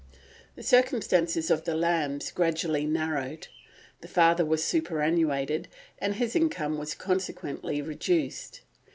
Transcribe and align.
The 0.55 0.63
circumstances 0.63 1.51
of 1.51 1.65
the 1.65 1.75
Lambs 1.75 2.31
gradually 2.31 2.87
narrowed. 2.87 3.49
The 3.99 4.07
father 4.07 4.43
was 4.43 4.63
superannuated, 4.63 5.67
and 5.99 6.15
his 6.15 6.35
income 6.35 6.79
was 6.79 6.95
consequently 6.95 7.83
reduced. 7.83 8.61